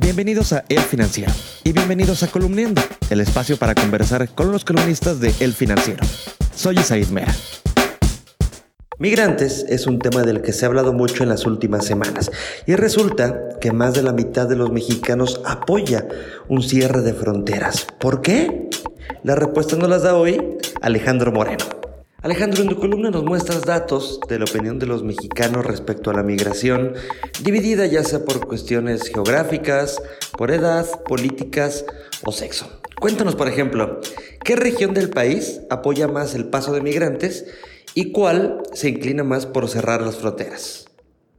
Bienvenidos 0.00 0.52
a 0.52 0.64
El 0.68 0.78
Financiero 0.78 1.32
y 1.64 1.72
bienvenidos 1.72 2.22
a 2.22 2.28
Columniendo, 2.28 2.80
el 3.10 3.20
espacio 3.20 3.56
para 3.56 3.74
conversar 3.74 4.28
con 4.28 4.52
los 4.52 4.64
columnistas 4.64 5.18
de 5.18 5.34
El 5.40 5.52
Financiero. 5.52 6.04
Soy 6.54 6.76
Isaid 6.78 7.08
Mera. 7.08 7.34
Migrantes 9.00 9.66
es 9.68 9.88
un 9.88 9.98
tema 9.98 10.22
del 10.22 10.40
que 10.40 10.52
se 10.52 10.64
ha 10.64 10.68
hablado 10.68 10.92
mucho 10.92 11.24
en 11.24 11.28
las 11.28 11.46
últimas 11.46 11.84
semanas 11.84 12.30
y 12.64 12.76
resulta 12.76 13.58
que 13.60 13.72
más 13.72 13.94
de 13.94 14.04
la 14.04 14.12
mitad 14.12 14.48
de 14.48 14.54
los 14.54 14.70
mexicanos 14.70 15.40
apoya 15.44 16.06
un 16.46 16.62
cierre 16.62 17.02
de 17.02 17.14
fronteras. 17.14 17.84
¿Por 17.98 18.22
qué? 18.22 18.70
La 19.24 19.34
respuesta 19.34 19.74
nos 19.74 19.88
las 19.88 20.04
da 20.04 20.14
hoy 20.14 20.40
Alejandro 20.80 21.32
Moreno. 21.32 21.77
Alejandro, 22.20 22.62
en 22.62 22.68
tu 22.68 22.76
columna 22.76 23.12
nos 23.12 23.22
muestras 23.22 23.62
datos 23.62 24.18
de 24.28 24.40
la 24.40 24.44
opinión 24.44 24.80
de 24.80 24.86
los 24.86 25.04
mexicanos 25.04 25.64
respecto 25.64 26.10
a 26.10 26.14
la 26.14 26.24
migración, 26.24 26.94
dividida 27.44 27.86
ya 27.86 28.02
sea 28.02 28.24
por 28.24 28.44
cuestiones 28.44 29.08
geográficas, 29.08 30.02
por 30.36 30.50
edad, 30.50 30.84
políticas 31.04 31.84
o 32.24 32.32
sexo. 32.32 32.80
Cuéntanos, 33.00 33.36
por 33.36 33.46
ejemplo, 33.46 34.00
¿qué 34.42 34.56
región 34.56 34.94
del 34.94 35.10
país 35.10 35.60
apoya 35.70 36.08
más 36.08 36.34
el 36.34 36.46
paso 36.46 36.72
de 36.72 36.80
migrantes 36.80 37.46
y 37.94 38.10
cuál 38.10 38.62
se 38.72 38.88
inclina 38.88 39.22
más 39.22 39.46
por 39.46 39.68
cerrar 39.68 40.02
las 40.02 40.16
fronteras? 40.16 40.87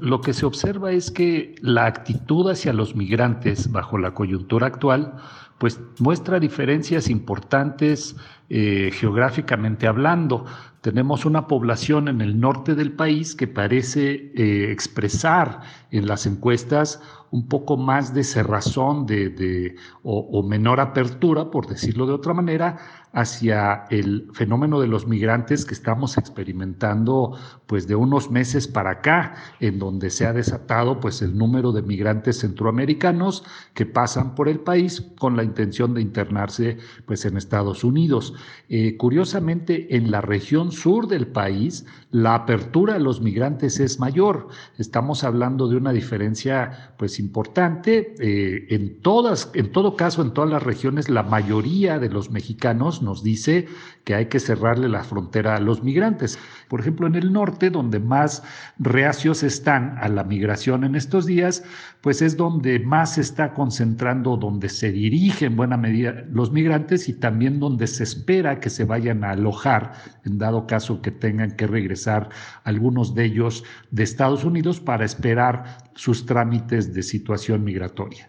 Lo 0.00 0.20
que 0.20 0.32
se 0.32 0.46
observa 0.46 0.92
es 0.92 1.10
que 1.10 1.54
la 1.60 1.86
actitud 1.86 2.50
hacia 2.50 2.72
los 2.72 2.96
migrantes 2.96 3.70
bajo 3.70 3.98
la 3.98 4.12
coyuntura 4.14 4.66
actual 4.66 5.14
pues 5.58 5.78
muestra 5.98 6.40
diferencias 6.40 7.10
importantes 7.10 8.16
eh, 8.48 8.90
geográficamente 8.94 9.86
hablando. 9.86 10.46
Tenemos 10.80 11.26
una 11.26 11.46
población 11.46 12.08
en 12.08 12.22
el 12.22 12.40
norte 12.40 12.74
del 12.74 12.92
país 12.92 13.34
que 13.34 13.46
parece 13.46 14.32
eh, 14.34 14.72
expresar 14.72 15.60
en 15.90 16.06
las 16.06 16.24
encuestas 16.24 17.02
un 17.30 17.46
poco 17.46 17.76
más 17.76 18.12
de 18.12 18.24
cerrazón 18.24 19.06
de, 19.06 19.76
o, 20.02 20.42
menor 20.42 20.80
apertura, 20.80 21.50
por 21.50 21.66
decirlo 21.68 22.06
de 22.06 22.14
otra 22.14 22.34
manera, 22.34 22.78
hacia 23.12 23.84
el 23.90 24.28
fenómeno 24.32 24.80
de 24.80 24.86
los 24.86 25.06
migrantes 25.06 25.64
que 25.64 25.74
estamos 25.74 26.16
experimentando 26.16 27.36
pues 27.66 27.86
de 27.86 27.94
unos 27.94 28.30
meses 28.30 28.68
para 28.68 28.90
acá, 28.90 29.34
en 29.60 29.78
donde 29.78 30.10
se 30.10 30.26
ha 30.26 30.32
desatado 30.32 31.00
pues 31.00 31.22
el 31.22 31.36
número 31.36 31.72
de 31.72 31.82
migrantes 31.82 32.40
centroamericanos 32.40 33.44
que 33.74 33.86
pasan 33.86 34.34
por 34.34 34.48
el 34.48 34.60
país 34.60 35.04
con 35.18 35.36
la 35.36 35.44
intención 35.44 35.94
de 35.94 36.02
internarse 36.02 36.78
pues 37.06 37.24
en 37.24 37.36
Estados 37.36 37.84
Unidos. 37.84 38.34
Eh, 38.68 38.96
curiosamente, 38.96 39.96
en 39.96 40.10
la 40.10 40.20
región 40.20 40.69
sur 40.70 41.06
del 41.08 41.26
país, 41.26 41.86
la 42.10 42.34
apertura 42.34 42.94
a 42.96 42.98
los 42.98 43.20
migrantes 43.20 43.78
es 43.80 44.00
mayor. 44.00 44.48
Estamos 44.78 45.24
hablando 45.24 45.68
de 45.68 45.76
una 45.76 45.92
diferencia 45.92 46.94
pues 46.98 47.18
importante. 47.20 48.14
Eh, 48.20 48.66
en 48.70 49.00
todas, 49.00 49.50
en 49.54 49.72
todo 49.72 49.96
caso, 49.96 50.22
en 50.22 50.32
todas 50.32 50.50
las 50.50 50.62
regiones, 50.62 51.08
la 51.08 51.22
mayoría 51.22 51.98
de 51.98 52.08
los 52.08 52.30
mexicanos 52.30 53.02
nos 53.02 53.22
dice 53.22 53.68
que 54.04 54.14
hay 54.14 54.26
que 54.26 54.40
cerrarle 54.40 54.88
la 54.88 55.04
frontera 55.04 55.56
a 55.56 55.60
los 55.60 55.82
migrantes. 55.82 56.38
Por 56.68 56.80
ejemplo, 56.80 57.06
en 57.06 57.14
el 57.14 57.32
norte, 57.32 57.70
donde 57.70 58.00
más 58.00 58.42
reacios 58.78 59.42
están 59.42 59.96
a 60.00 60.08
la 60.08 60.24
migración 60.24 60.84
en 60.84 60.94
estos 60.94 61.26
días, 61.26 61.62
pues 62.00 62.22
es 62.22 62.36
donde 62.36 62.78
más 62.78 63.14
se 63.14 63.20
está 63.20 63.52
concentrando, 63.52 64.36
donde 64.36 64.68
se 64.68 64.90
dirigen 64.90 65.40
en 65.40 65.56
buena 65.56 65.76
medida 65.76 66.24
los 66.32 66.52
migrantes 66.52 67.08
y 67.08 67.12
también 67.12 67.60
donde 67.60 67.86
se 67.86 68.04
espera 68.04 68.60
que 68.60 68.70
se 68.70 68.84
vayan 68.84 69.24
a 69.24 69.30
alojar, 69.30 69.92
en 70.24 70.38
dado 70.38 70.59
caso 70.66 71.02
que 71.02 71.10
tengan 71.10 71.56
que 71.56 71.66
regresar 71.66 72.28
algunos 72.64 73.14
de 73.14 73.24
ellos 73.24 73.64
de 73.90 74.02
Estados 74.02 74.44
Unidos 74.44 74.80
para 74.80 75.04
esperar 75.04 75.78
sus 75.94 76.26
trámites 76.26 76.94
de 76.94 77.02
situación 77.02 77.64
migratoria. 77.64 78.28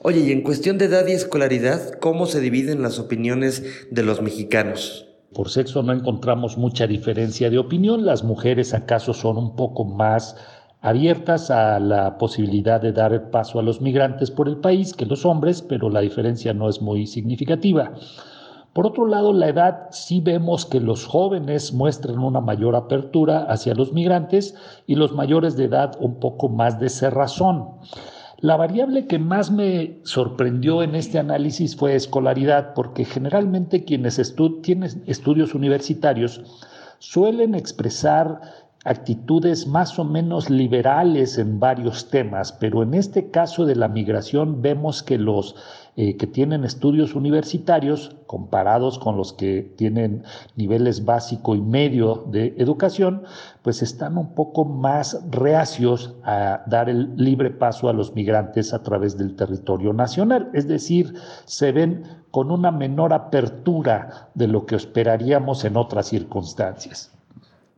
Oye, 0.00 0.20
y 0.20 0.32
en 0.32 0.42
cuestión 0.42 0.78
de 0.78 0.86
edad 0.86 1.06
y 1.06 1.12
escolaridad, 1.12 1.92
¿cómo 2.00 2.26
se 2.26 2.40
dividen 2.40 2.82
las 2.82 2.98
opiniones 2.98 3.86
de 3.90 4.02
los 4.02 4.20
mexicanos? 4.20 5.06
Por 5.32 5.48
sexo 5.48 5.82
no 5.82 5.92
encontramos 5.92 6.58
mucha 6.58 6.86
diferencia 6.86 7.48
de 7.48 7.58
opinión. 7.58 8.04
Las 8.04 8.24
mujeres 8.24 8.74
acaso 8.74 9.14
son 9.14 9.38
un 9.38 9.56
poco 9.56 9.84
más 9.84 10.36
abiertas 10.80 11.50
a 11.50 11.78
la 11.78 12.18
posibilidad 12.18 12.80
de 12.80 12.92
dar 12.92 13.30
paso 13.30 13.60
a 13.60 13.62
los 13.62 13.80
migrantes 13.80 14.30
por 14.30 14.48
el 14.48 14.56
país 14.56 14.92
que 14.92 15.06
los 15.06 15.24
hombres, 15.24 15.62
pero 15.62 15.88
la 15.88 16.00
diferencia 16.00 16.52
no 16.52 16.68
es 16.68 16.82
muy 16.82 17.06
significativa. 17.06 17.92
Por 18.72 18.86
otro 18.86 19.06
lado, 19.06 19.34
la 19.34 19.48
edad 19.48 19.88
sí 19.90 20.20
vemos 20.20 20.64
que 20.64 20.80
los 20.80 21.04
jóvenes 21.04 21.74
muestran 21.74 22.18
una 22.18 22.40
mayor 22.40 22.74
apertura 22.74 23.44
hacia 23.44 23.74
los 23.74 23.92
migrantes 23.92 24.54
y 24.86 24.94
los 24.94 25.12
mayores 25.12 25.56
de 25.56 25.64
edad 25.64 25.96
un 26.00 26.18
poco 26.18 26.48
más 26.48 26.80
de 26.80 26.88
cerrazón. 26.88 27.68
La 28.38 28.56
variable 28.56 29.06
que 29.06 29.18
más 29.18 29.50
me 29.50 30.00
sorprendió 30.04 30.82
en 30.82 30.94
este 30.94 31.18
análisis 31.18 31.76
fue 31.76 31.94
escolaridad, 31.94 32.72
porque 32.74 33.04
generalmente 33.04 33.84
quienes 33.84 34.34
tienen 34.62 35.04
estudios 35.06 35.54
universitarios 35.54 36.40
suelen 36.98 37.54
expresar 37.54 38.40
actitudes 38.84 39.66
más 39.66 39.98
o 39.98 40.04
menos 40.04 40.50
liberales 40.50 41.38
en 41.38 41.60
varios 41.60 42.10
temas, 42.10 42.52
pero 42.52 42.82
en 42.82 42.94
este 42.94 43.30
caso 43.30 43.64
de 43.64 43.76
la 43.76 43.88
migración 43.88 44.60
vemos 44.60 45.02
que 45.02 45.18
los 45.18 45.54
eh, 45.94 46.16
que 46.16 46.26
tienen 46.26 46.64
estudios 46.64 47.14
universitarios 47.14 48.16
comparados 48.26 48.98
con 48.98 49.18
los 49.18 49.34
que 49.34 49.74
tienen 49.76 50.24
niveles 50.56 51.04
básico 51.04 51.54
y 51.54 51.60
medio 51.60 52.24
de 52.30 52.54
educación, 52.56 53.24
pues 53.60 53.82
están 53.82 54.16
un 54.16 54.34
poco 54.34 54.64
más 54.64 55.22
reacios 55.30 56.14
a 56.24 56.62
dar 56.66 56.88
el 56.88 57.14
libre 57.16 57.50
paso 57.50 57.90
a 57.90 57.92
los 57.92 58.14
migrantes 58.14 58.72
a 58.72 58.82
través 58.82 59.18
del 59.18 59.36
territorio 59.36 59.92
nacional, 59.92 60.48
es 60.54 60.66
decir, 60.66 61.12
se 61.44 61.72
ven 61.72 62.04
con 62.30 62.50
una 62.50 62.72
menor 62.72 63.12
apertura 63.12 64.30
de 64.34 64.48
lo 64.48 64.64
que 64.64 64.76
esperaríamos 64.76 65.62
en 65.66 65.76
otras 65.76 66.06
circunstancias. 66.06 67.11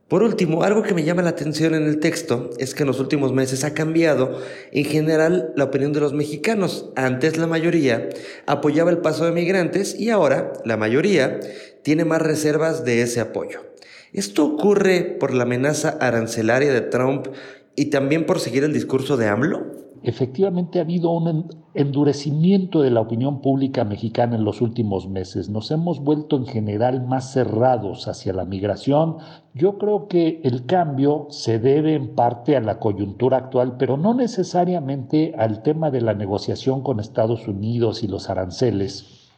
Por 0.07 0.21
último, 0.21 0.61
algo 0.61 0.83
que 0.83 0.93
me 0.93 1.03
llama 1.03 1.23
la 1.23 1.31
atención 1.31 1.73
en 1.73 1.87
el 1.87 1.99
texto 1.99 2.51
es 2.59 2.75
que 2.75 2.83
en 2.83 2.87
los 2.87 2.99
últimos 2.99 3.33
meses 3.33 3.63
ha 3.63 3.73
cambiado 3.73 4.39
en 4.71 4.85
general 4.85 5.51
la 5.55 5.63
opinión 5.63 5.93
de 5.93 5.99
los 5.99 6.13
mexicanos. 6.13 6.91
Antes 6.95 7.37
la 7.37 7.47
mayoría 7.47 8.09
apoyaba 8.45 8.91
el 8.91 8.99
paso 8.99 9.25
de 9.25 9.31
migrantes 9.31 9.99
y 9.99 10.11
ahora 10.11 10.53
la 10.63 10.77
mayoría 10.77 11.39
tiene 11.81 12.05
más 12.05 12.21
reservas 12.21 12.85
de 12.85 13.01
ese 13.01 13.19
apoyo. 13.19 13.61
¿Esto 14.13 14.45
ocurre 14.45 15.01
por 15.19 15.33
la 15.33 15.43
amenaza 15.43 15.97
arancelaria 15.99 16.71
de 16.71 16.81
Trump 16.81 17.27
y 17.75 17.85
también 17.85 18.27
por 18.27 18.39
seguir 18.39 18.63
el 18.63 18.73
discurso 18.73 19.17
de 19.17 19.27
AMLO? 19.27 19.84
Efectivamente 20.05 20.79
ha 20.79 20.83
habido 20.83 21.11
un 21.11 21.47
endurecimiento 21.73 22.81
de 22.81 22.91
la 22.91 23.01
opinión 23.01 23.41
pública 23.41 23.83
mexicana 23.83 24.35
en 24.35 24.43
los 24.43 24.61
últimos 24.61 25.09
meses. 25.09 25.49
Nos 25.49 25.71
hemos 25.71 25.99
vuelto 25.99 26.37
en 26.37 26.45
general 26.45 27.05
más 27.05 27.33
cerrados 27.33 28.07
hacia 28.07 28.33
la 28.33 28.45
migración. 28.45 29.17
Yo 29.53 29.77
creo 29.77 30.07
que 30.07 30.41
el 30.43 30.65
cambio 30.65 31.27
se 31.29 31.59
debe 31.59 31.95
en 31.95 32.15
parte 32.15 32.55
a 32.55 32.61
la 32.61 32.79
coyuntura 32.79 33.37
actual, 33.37 33.77
pero 33.77 33.97
no 33.97 34.13
necesariamente 34.13 35.33
al 35.37 35.63
tema 35.63 35.91
de 35.91 36.01
la 36.01 36.13
negociación 36.13 36.81
con 36.81 36.99
Estados 36.99 37.47
Unidos 37.47 38.03
y 38.03 38.07
los 38.07 38.29
aranceles, 38.29 39.29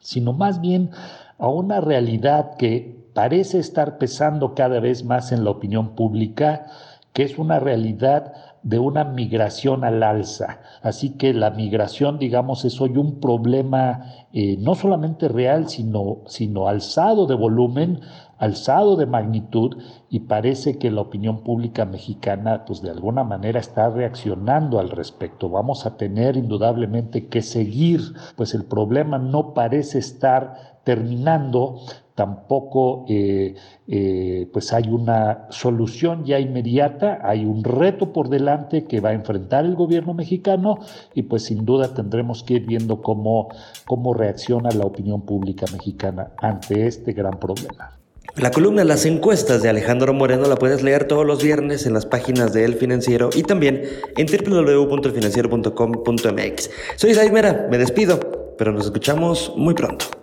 sino 0.00 0.32
más 0.32 0.60
bien 0.60 0.90
a 1.38 1.48
una 1.48 1.80
realidad 1.80 2.56
que 2.56 3.08
parece 3.14 3.58
estar 3.58 3.98
pesando 3.98 4.54
cada 4.54 4.80
vez 4.80 5.04
más 5.04 5.32
en 5.32 5.44
la 5.44 5.50
opinión 5.50 5.94
pública, 5.94 6.66
que 7.12 7.24
es 7.24 7.38
una 7.38 7.58
realidad 7.58 8.51
de 8.62 8.78
una 8.78 9.04
migración 9.04 9.84
al 9.84 10.02
alza. 10.02 10.60
Así 10.82 11.10
que 11.16 11.34
la 11.34 11.50
migración, 11.50 12.18
digamos, 12.18 12.64
es 12.64 12.80
hoy 12.80 12.96
un 12.96 13.20
problema 13.20 14.06
eh, 14.32 14.56
no 14.58 14.74
solamente 14.74 15.28
real, 15.28 15.68
sino, 15.68 16.18
sino 16.26 16.68
alzado 16.68 17.26
de 17.26 17.34
volumen, 17.34 18.00
alzado 18.38 18.96
de 18.96 19.06
magnitud, 19.06 19.76
y 20.10 20.20
parece 20.20 20.78
que 20.78 20.90
la 20.90 21.00
opinión 21.00 21.42
pública 21.42 21.84
mexicana, 21.84 22.64
pues 22.64 22.82
de 22.82 22.90
alguna 22.90 23.24
manera 23.24 23.60
está 23.60 23.88
reaccionando 23.88 24.78
al 24.78 24.90
respecto. 24.90 25.48
Vamos 25.48 25.86
a 25.86 25.96
tener 25.96 26.36
indudablemente 26.36 27.28
que 27.28 27.42
seguir, 27.42 28.00
pues 28.36 28.54
el 28.54 28.64
problema 28.64 29.18
no 29.18 29.54
parece 29.54 29.98
estar 29.98 30.72
terminando, 30.84 31.80
tampoco 32.14 33.04
eh, 33.08 33.54
eh, 33.88 34.48
pues 34.52 34.72
hay 34.72 34.88
una 34.90 35.46
solución 35.50 36.24
ya 36.24 36.38
inmediata, 36.38 37.20
hay 37.22 37.44
un 37.44 37.64
reto 37.64 38.12
por 38.12 38.28
delante 38.28 38.51
que 38.86 39.00
va 39.00 39.10
a 39.10 39.12
enfrentar 39.12 39.64
el 39.64 39.74
gobierno 39.74 40.14
mexicano 40.14 40.78
y 41.14 41.22
pues 41.22 41.44
sin 41.44 41.64
duda 41.64 41.94
tendremos 41.94 42.42
que 42.42 42.54
ir 42.54 42.66
viendo 42.66 43.02
cómo, 43.02 43.48
cómo 43.86 44.14
reacciona 44.14 44.70
la 44.70 44.84
opinión 44.84 45.22
pública 45.22 45.66
mexicana 45.72 46.32
ante 46.38 46.86
este 46.86 47.12
gran 47.12 47.38
problema. 47.38 47.98
La 48.36 48.50
columna 48.50 48.84
Las 48.84 49.04
encuestas 49.04 49.62
de 49.62 49.68
Alejandro 49.68 50.14
Moreno 50.14 50.48
la 50.48 50.56
puedes 50.56 50.82
leer 50.82 51.06
todos 51.06 51.26
los 51.26 51.42
viernes 51.42 51.84
en 51.84 51.92
las 51.92 52.06
páginas 52.06 52.54
de 52.54 52.64
El 52.64 52.76
Financiero 52.76 53.28
y 53.34 53.42
también 53.42 53.82
en 54.16 54.26
www.elfinanciero.com.mx. 54.26 56.70
Soy 56.96 57.30
Mera, 57.30 57.68
me 57.70 57.76
despido, 57.76 58.54
pero 58.56 58.72
nos 58.72 58.86
escuchamos 58.86 59.52
muy 59.56 59.74
pronto. 59.74 60.21